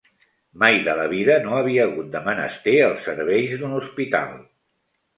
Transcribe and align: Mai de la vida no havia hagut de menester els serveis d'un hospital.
Mai 0.63 0.79
de 0.87 0.95
la 0.99 1.05
vida 1.11 1.35
no 1.43 1.53
havia 1.59 1.85
hagut 1.85 2.11
de 2.17 2.23
menester 2.31 2.77
els 2.89 3.07
serveis 3.11 3.57
d'un 3.63 3.81
hospital. 3.85 4.39